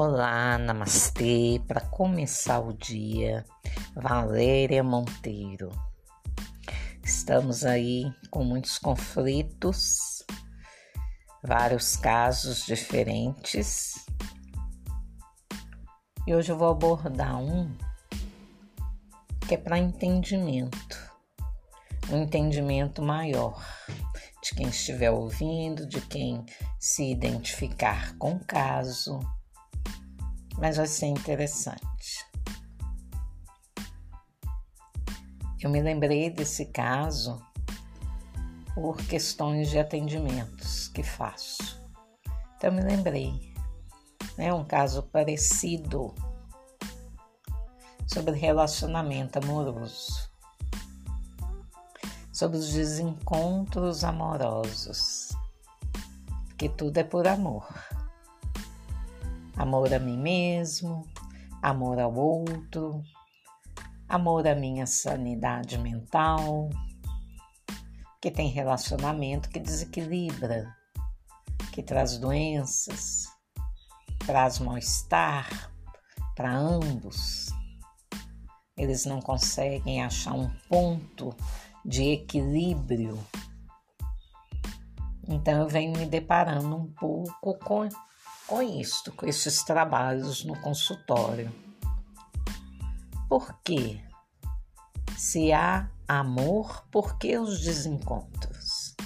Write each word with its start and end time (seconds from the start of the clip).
Olá, 0.00 0.56
namastê. 0.58 1.60
Para 1.66 1.80
começar 1.80 2.60
o 2.60 2.72
dia, 2.72 3.44
Valéria 3.96 4.80
Monteiro. 4.80 5.72
Estamos 7.02 7.64
aí 7.64 8.04
com 8.30 8.44
muitos 8.44 8.78
conflitos, 8.78 10.24
vários 11.42 11.96
casos 11.96 12.64
diferentes. 12.64 14.06
E 16.28 16.32
hoje 16.32 16.52
eu 16.52 16.56
vou 16.56 16.68
abordar 16.68 17.36
um 17.36 17.76
que 19.48 19.56
é 19.56 19.58
para 19.58 19.78
entendimento, 19.78 21.12
um 22.08 22.22
entendimento 22.22 23.02
maior 23.02 23.66
de 24.44 24.54
quem 24.54 24.68
estiver 24.68 25.10
ouvindo, 25.10 25.88
de 25.88 26.00
quem 26.02 26.46
se 26.78 27.10
identificar 27.10 28.16
com 28.16 28.36
o 28.36 28.44
caso 28.44 29.18
mas 30.58 30.76
ser 30.90 31.06
interessante. 31.06 32.26
Eu 35.60 35.70
me 35.70 35.80
lembrei 35.80 36.30
desse 36.30 36.66
caso 36.66 37.40
por 38.74 38.96
questões 38.96 39.70
de 39.70 39.78
atendimentos 39.78 40.88
que 40.88 41.02
faço. 41.02 41.80
Então, 42.56 42.72
me 42.72 42.82
lembrei. 42.82 43.48
Né, 44.36 44.52
um 44.52 44.64
caso 44.64 45.02
parecido 45.02 46.14
sobre 48.06 48.36
relacionamento 48.36 49.40
amoroso, 49.40 50.30
sobre 52.32 52.56
os 52.56 52.72
desencontros 52.72 54.04
amorosos, 54.04 55.30
porque 56.46 56.68
tudo 56.68 56.98
é 56.98 57.02
por 57.02 57.26
amor 57.26 57.66
amor 59.58 59.92
a 59.92 59.98
mim 59.98 60.16
mesmo, 60.16 61.04
amor 61.60 61.98
ao 61.98 62.14
outro, 62.14 63.02
amor 64.08 64.46
à 64.46 64.54
minha 64.54 64.86
sanidade 64.86 65.76
mental, 65.76 66.70
que 68.22 68.30
tem 68.30 68.48
relacionamento 68.48 69.48
que 69.50 69.58
desequilibra, 69.58 70.72
que 71.72 71.82
traz 71.82 72.18
doenças, 72.18 73.26
traz 74.24 74.60
mal-estar 74.60 75.72
para 76.36 76.56
ambos. 76.56 77.48
Eles 78.76 79.04
não 79.04 79.20
conseguem 79.20 80.04
achar 80.04 80.34
um 80.34 80.48
ponto 80.68 81.34
de 81.84 82.12
equilíbrio. 82.12 83.18
Então 85.26 85.62
eu 85.62 85.68
venho 85.68 85.98
me 85.98 86.06
deparando 86.06 86.76
um 86.76 86.92
pouco 86.92 87.58
com 87.58 87.88
com 88.48 88.62
isto, 88.62 89.12
com 89.12 89.26
esses 89.26 89.62
trabalhos 89.62 90.42
no 90.42 90.58
consultório. 90.62 91.54
Por 93.28 93.60
quê? 93.62 94.02
Se 95.18 95.52
há 95.52 95.90
amor, 96.08 96.82
por 96.90 97.18
que 97.18 97.36
os 97.36 97.60
desencontros? 97.60 98.96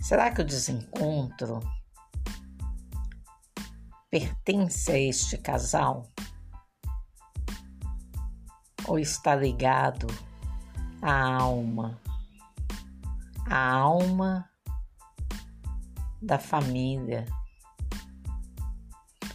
Será 0.00 0.32
que 0.32 0.40
o 0.40 0.46
desencontro 0.46 1.60
pertence 4.10 4.90
a 4.90 4.98
este 4.98 5.36
casal? 5.36 6.10
Ou 8.86 8.98
está 8.98 9.36
ligado 9.36 10.06
à 11.02 11.34
alma? 11.34 12.00
A 13.46 13.72
alma 13.72 14.48
da 16.22 16.38
família 16.38 17.26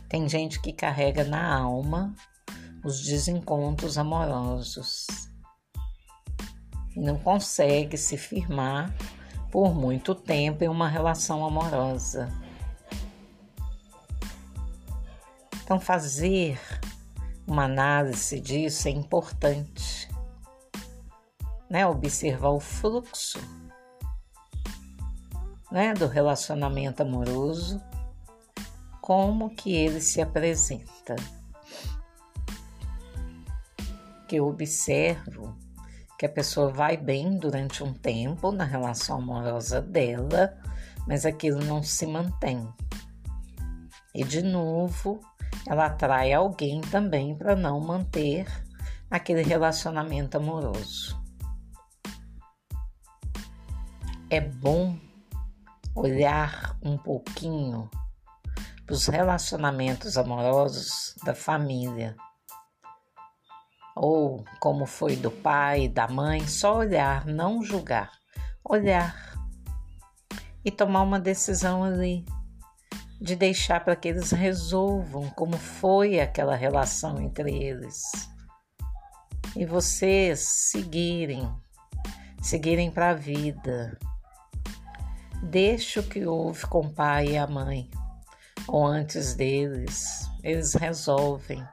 tem 0.10 0.28
gente 0.28 0.60
que 0.60 0.74
carrega 0.74 1.24
na 1.24 1.56
alma 1.56 2.16
os 2.84 3.02
desencontros 3.03 3.97
amorosos 3.97 5.06
e 6.96 7.00
não 7.00 7.18
consegue 7.20 7.96
se 7.96 8.18
firmar 8.18 8.94
por 9.52 9.74
muito 9.74 10.16
tempo 10.16 10.64
em 10.64 10.68
uma 10.68 10.90
relação 10.90 11.46
amorosa. 11.46 12.28
Então, 15.64 15.80
fazer 15.80 16.59
uma 17.46 17.66
análise 17.66 18.40
disso 18.40 18.88
é 18.88 18.92
importante, 18.92 20.09
né? 21.69 21.86
Observar 21.86 22.50
o 22.50 22.59
fluxo, 22.59 23.40
né, 25.72 25.94
do 25.94 26.08
relacionamento 26.08 27.03
amoroso 27.03 27.80
como 29.09 29.50
que 29.50 29.74
ele 29.74 30.00
se 30.00 30.22
apresenta. 30.22 31.16
Que 34.28 34.36
eu 34.36 34.46
observo 34.46 35.58
que 36.16 36.28
a 36.28 36.30
pessoa 36.30 36.72
vai 36.72 36.96
bem 36.96 37.40
durante 37.40 37.84
um 37.84 37.92
tempo 37.92 38.52
na 38.52 38.66
relação 38.66 39.18
amorosa 39.18 39.81
dela, 39.81 40.56
mas 41.08 41.25
aquilo 41.25 41.59
não 41.66 41.81
se 41.81 42.06
mantém. 42.06 42.72
E 44.14 44.24
de 44.24 44.44
novo, 44.44 45.19
ela 45.68 45.88
atrai 45.88 46.31
alguém 46.31 46.80
também 46.80 47.36
para 47.36 47.56
não 47.56 47.80
manter 47.80 48.46
aquele 49.09 49.42
relacionamento 49.42 50.38
amoroso. 50.38 51.19
É 54.30 54.40
bom 54.40 54.96
olhar 55.96 56.78
um 56.84 56.96
pouquinho 56.96 57.90
os 58.89 59.05
relacionamentos 59.07 60.17
amorosos 60.17 61.16
da 61.23 61.35
família. 61.35 62.16
Ou 63.95 64.44
como 64.59 64.85
foi 64.85 65.16
do 65.16 65.29
pai, 65.29 65.88
da 65.88 66.07
mãe, 66.07 66.47
só 66.47 66.77
olhar, 66.77 67.25
não 67.25 67.63
julgar. 67.63 68.11
Olhar 68.63 69.16
e 70.66 70.72
tomar 70.72 71.03
uma 71.03 71.19
decisão 71.19 71.83
ali 71.83 72.25
de 73.22 73.35
deixar 73.35 73.83
para 73.83 73.95
que 73.95 74.07
eles 74.07 74.31
resolvam 74.31 75.29
como 75.31 75.57
foi 75.57 76.19
aquela 76.19 76.56
relação 76.56 77.21
entre 77.21 77.51
eles. 77.51 78.01
E 79.56 79.66
vocês 79.66 80.39
seguirem, 80.39 81.51
seguirem 82.41 82.89
para 82.89 83.09
a 83.09 83.13
vida. 83.13 83.97
Deixe 85.44 86.00
o 86.00 86.03
que 86.03 86.25
houve 86.25 86.66
com 86.67 86.81
o 86.81 86.94
pai 86.94 87.29
e 87.29 87.38
a 87.38 87.47
mãe 87.47 87.89
ou 88.72 88.85
antes 88.85 89.34
deles, 89.34 90.30
eles 90.44 90.74
resolvem. 90.74 91.63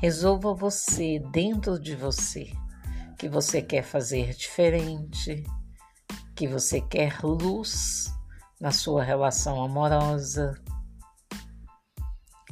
Resolva 0.00 0.54
você 0.54 1.18
dentro 1.32 1.78
de 1.78 1.94
você 1.94 2.52
que 3.16 3.28
você 3.28 3.62
quer 3.62 3.82
fazer 3.82 4.34
diferente, 4.34 5.44
que 6.34 6.46
você 6.46 6.80
quer 6.80 7.20
luz 7.22 8.12
na 8.60 8.70
sua 8.70 9.02
relação 9.02 9.62
amorosa, 9.62 10.60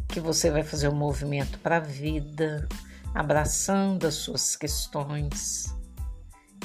que 0.08 0.20
você 0.20 0.50
vai 0.50 0.62
fazer 0.62 0.88
um 0.88 0.94
movimento 0.94 1.58
para 1.60 1.76
a 1.76 1.80
vida, 1.80 2.68
abraçando 3.14 4.06
as 4.06 4.14
suas 4.14 4.56
questões, 4.56 5.74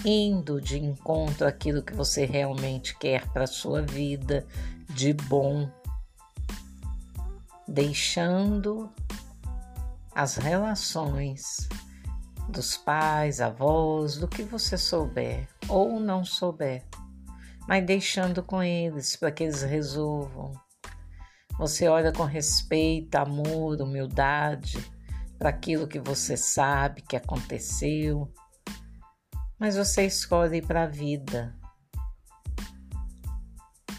indo 0.06 0.60
de 0.60 0.80
encontro 0.80 1.48
àquilo 1.48 1.84
que 1.84 1.94
você 1.94 2.26
realmente 2.26 2.98
quer 2.98 3.28
para 3.30 3.44
a 3.44 3.48
sua 3.48 3.82
vida 3.82 4.46
de 4.90 5.14
bom 5.14 5.70
deixando 7.68 8.92
as 10.14 10.36
relações 10.36 11.70
dos 12.50 12.76
pais, 12.76 13.40
avós, 13.40 14.18
do 14.18 14.28
que 14.28 14.44
você 14.44 14.78
souber 14.78 15.48
ou 15.70 16.00
não 16.00 16.26
souber, 16.26 16.86
mas 17.68 17.86
deixando 17.86 18.44
com 18.44 18.62
eles 18.62 19.16
para 19.16 19.32
que 19.32 19.44
eles 19.44 19.62
resolvam. 19.62 20.52
Você 21.58 21.88
olha 21.88 22.12
com 22.12 22.24
respeito, 22.24 23.16
amor, 23.16 23.82
humildade 23.82 24.78
para 25.38 25.50
aquilo 25.50 25.88
que 25.88 26.00
você 26.00 26.36
sabe 26.36 27.02
que 27.02 27.16
aconteceu, 27.16 28.32
mas 29.58 29.76
você 29.76 30.06
escolhe 30.06 30.62
para 30.62 30.84
a 30.84 30.88
vida. 30.88 31.56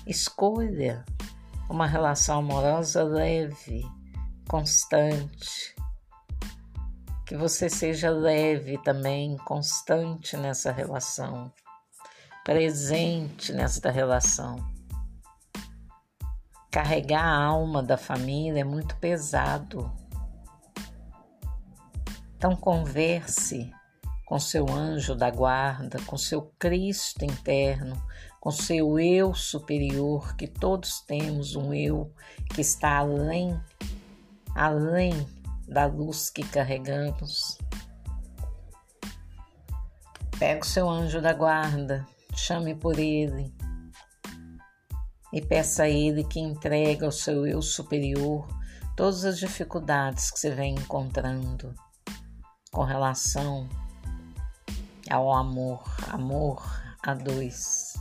Escolha 0.06 1.04
uma 1.68 1.86
relação 1.86 2.40
amorosa 2.40 3.02
leve, 3.02 3.84
constante. 4.48 5.74
Que 7.26 7.36
você 7.36 7.68
seja 7.70 8.10
leve 8.10 8.78
também, 8.78 9.36
constante 9.38 10.36
nessa 10.36 10.70
relação, 10.70 11.52
presente 12.44 13.52
nesta 13.52 13.90
relação. 13.90 14.56
Carregar 16.70 17.24
a 17.24 17.44
alma 17.44 17.82
da 17.82 17.96
família 17.96 18.60
é 18.60 18.64
muito 18.64 18.96
pesado. 18.96 19.90
Então, 22.36 22.56
converse 22.56 23.72
com 24.32 24.38
seu 24.38 24.66
anjo 24.70 25.14
da 25.14 25.30
guarda, 25.30 26.00
com 26.06 26.16
seu 26.16 26.40
Cristo 26.58 27.22
interno, 27.22 28.02
com 28.40 28.50
seu 28.50 28.98
eu 28.98 29.34
superior, 29.34 30.34
que 30.36 30.46
todos 30.46 31.02
temos 31.02 31.54
um 31.54 31.74
eu 31.74 32.10
que 32.54 32.62
está 32.62 32.96
além, 32.96 33.60
além 34.54 35.28
da 35.68 35.84
luz 35.84 36.30
que 36.30 36.42
carregamos. 36.42 37.58
Pega 40.38 40.62
o 40.62 40.66
seu 40.66 40.88
anjo 40.88 41.20
da 41.20 41.34
guarda, 41.34 42.06
chame 42.34 42.74
por 42.74 42.98
ele 42.98 43.54
e 45.30 45.42
peça 45.42 45.82
a 45.82 45.90
ele 45.90 46.24
que 46.24 46.40
entregue 46.40 47.04
ao 47.04 47.12
seu 47.12 47.46
eu 47.46 47.60
superior 47.60 48.48
todas 48.96 49.26
as 49.26 49.38
dificuldades 49.38 50.30
que 50.30 50.40
você 50.40 50.50
vem 50.50 50.74
encontrando 50.74 51.74
com 52.72 52.82
relação 52.82 53.68
ao 55.10 55.32
amor, 55.32 55.82
amor 56.08 56.62
a 57.02 57.14
dois. 57.14 57.94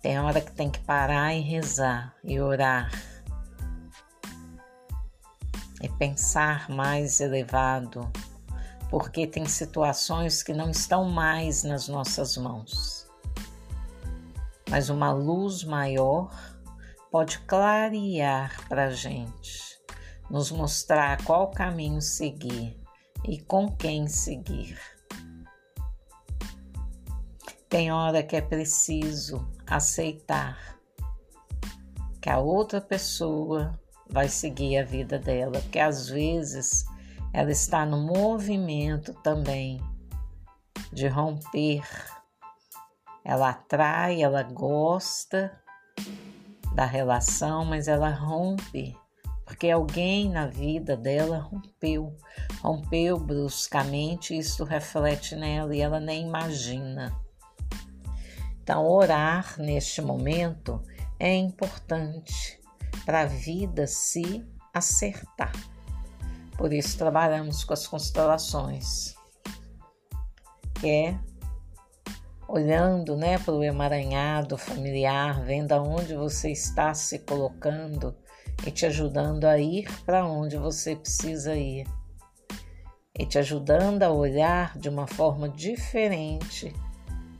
Tem 0.00 0.18
hora 0.20 0.40
que 0.40 0.52
tem 0.52 0.70
que 0.70 0.80
parar 0.80 1.34
e 1.34 1.40
rezar 1.40 2.14
e 2.22 2.38
orar 2.40 2.90
e 5.82 5.88
pensar 5.88 6.68
mais 6.68 7.20
elevado 7.20 8.10
porque 8.90 9.26
tem 9.26 9.44
situações 9.44 10.42
que 10.42 10.52
não 10.52 10.70
estão 10.70 11.04
mais 11.04 11.64
nas 11.64 11.88
nossas 11.88 12.36
mãos. 12.36 13.08
Mas 14.70 14.88
uma 14.88 15.10
luz 15.12 15.64
maior 15.64 16.30
pode 17.10 17.38
clarear 17.40 18.66
para 18.68 18.86
a 18.86 18.90
gente, 18.90 19.80
nos 20.30 20.50
mostrar 20.50 21.22
qual 21.24 21.50
caminho 21.50 22.00
seguir 22.00 22.83
e 23.24 23.40
com 23.40 23.70
quem 23.76 24.06
seguir. 24.06 24.78
Tem 27.68 27.90
hora 27.90 28.22
que 28.22 28.36
é 28.36 28.40
preciso 28.40 29.46
aceitar 29.66 30.78
que 32.20 32.30
a 32.30 32.38
outra 32.38 32.80
pessoa 32.80 33.78
vai 34.08 34.28
seguir 34.28 34.78
a 34.78 34.84
vida 34.84 35.18
dela, 35.18 35.60
porque 35.60 35.78
às 35.78 36.08
vezes 36.08 36.84
ela 37.32 37.50
está 37.50 37.84
no 37.84 37.98
movimento 37.98 39.12
também 39.14 39.80
de 40.92 41.08
romper. 41.08 41.82
Ela 43.24 43.50
atrai, 43.50 44.22
ela 44.22 44.42
gosta 44.42 45.60
da 46.74 46.84
relação, 46.84 47.64
mas 47.64 47.88
ela 47.88 48.10
rompe 48.10 48.96
porque 49.44 49.70
alguém 49.70 50.30
na 50.30 50.46
vida 50.46 50.96
dela 50.96 51.38
rompeu, 51.38 52.16
rompeu 52.62 53.18
bruscamente, 53.18 54.36
isso 54.36 54.64
reflete 54.64 55.36
nela 55.36 55.74
e 55.74 55.80
ela 55.80 56.00
nem 56.00 56.26
imagina. 56.26 57.14
Então, 58.62 58.86
orar 58.86 59.56
neste 59.58 60.00
momento 60.00 60.82
é 61.18 61.34
importante 61.34 62.58
para 63.04 63.22
a 63.22 63.26
vida 63.26 63.86
se 63.86 64.42
acertar. 64.72 65.52
Por 66.56 66.72
isso 66.72 66.96
trabalhamos 66.96 67.62
com 67.64 67.74
as 67.74 67.86
constelações, 67.86 69.14
que 70.80 70.88
é 70.88 71.20
olhando 72.48 73.16
né, 73.16 73.38
para 73.38 73.54
o 73.54 73.64
emaranhado 73.64 74.56
familiar, 74.56 75.42
vendo 75.44 75.72
aonde 75.72 76.14
você 76.14 76.50
está 76.50 76.94
se 76.94 77.18
colocando 77.18 78.16
e 78.66 78.70
te 78.70 78.86
ajudando 78.86 79.44
a 79.44 79.58
ir 79.58 79.88
para 80.02 80.26
onde 80.26 80.56
você 80.56 80.94
precisa 80.96 81.54
ir. 81.54 81.86
E 83.18 83.24
te 83.24 83.38
ajudando 83.38 84.02
a 84.02 84.10
olhar 84.10 84.76
de 84.76 84.88
uma 84.88 85.06
forma 85.06 85.48
diferente 85.48 86.74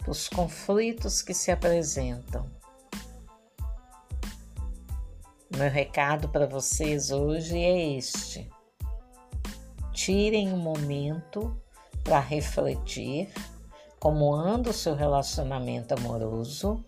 os 0.06 0.28
conflitos 0.28 1.22
que 1.22 1.34
se 1.34 1.50
apresentam. 1.50 2.46
Meu 5.56 5.70
recado 5.70 6.28
para 6.28 6.46
vocês 6.46 7.10
hoje 7.10 7.56
é 7.56 7.96
este 7.96 8.50
tirem 9.94 10.52
um 10.52 10.58
momento 10.58 11.56
para 12.02 12.18
refletir 12.18 13.32
como 13.98 14.34
anda 14.34 14.70
o 14.70 14.74
seu 14.74 14.94
relacionamento 14.94 15.94
amoroso 15.94 16.84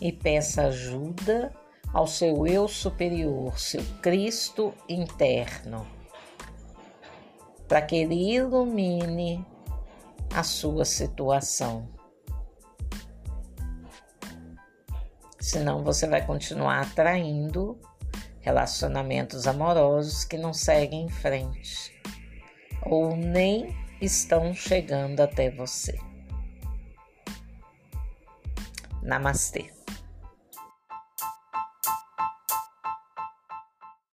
e 0.00 0.10
peça 0.10 0.68
ajuda 0.68 1.52
ao 1.94 2.08
seu 2.08 2.44
eu 2.44 2.66
superior, 2.66 3.56
seu 3.58 3.82
Cristo 4.02 4.74
interno, 4.88 5.86
para 7.68 7.80
que 7.80 7.94
ele 7.94 8.34
ilumine 8.34 9.46
a 10.34 10.42
sua 10.42 10.84
situação. 10.84 11.88
Senão 15.38 15.84
você 15.84 16.08
vai 16.08 16.26
continuar 16.26 16.80
atraindo 16.80 17.78
relacionamentos 18.40 19.46
amorosos 19.46 20.24
que 20.24 20.36
não 20.36 20.52
seguem 20.52 21.04
em 21.04 21.08
frente 21.08 21.94
ou 22.82 23.16
nem 23.16 23.74
estão 24.00 24.52
chegando 24.52 25.20
até 25.20 25.50
você. 25.50 25.96
Namastê. 29.02 29.73